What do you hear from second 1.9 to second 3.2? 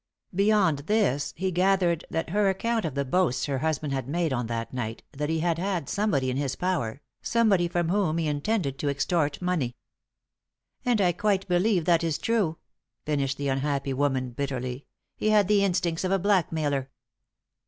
that her account of the